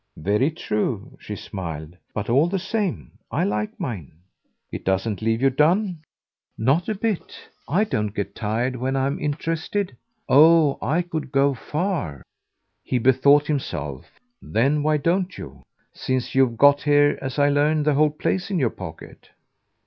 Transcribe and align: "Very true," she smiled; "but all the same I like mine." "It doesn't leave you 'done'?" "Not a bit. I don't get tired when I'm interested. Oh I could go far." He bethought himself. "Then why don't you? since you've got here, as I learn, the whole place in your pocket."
"Very 0.17 0.49
true," 0.49 1.15
she 1.19 1.35
smiled; 1.35 1.95
"but 2.11 2.27
all 2.27 2.47
the 2.47 2.57
same 2.57 3.11
I 3.29 3.43
like 3.43 3.79
mine." 3.79 4.11
"It 4.71 4.83
doesn't 4.83 5.21
leave 5.21 5.43
you 5.43 5.51
'done'?" 5.51 5.99
"Not 6.57 6.89
a 6.89 6.95
bit. 6.95 7.35
I 7.69 7.83
don't 7.83 8.15
get 8.15 8.33
tired 8.33 8.75
when 8.75 8.95
I'm 8.95 9.19
interested. 9.19 9.95
Oh 10.27 10.79
I 10.81 11.03
could 11.03 11.31
go 11.31 11.53
far." 11.53 12.23
He 12.83 12.97
bethought 12.97 13.45
himself. 13.45 14.19
"Then 14.41 14.81
why 14.81 14.97
don't 14.97 15.37
you? 15.37 15.61
since 15.93 16.33
you've 16.33 16.57
got 16.57 16.81
here, 16.81 17.19
as 17.21 17.37
I 17.37 17.49
learn, 17.49 17.83
the 17.83 17.93
whole 17.93 18.09
place 18.09 18.49
in 18.49 18.57
your 18.57 18.71
pocket." 18.71 19.29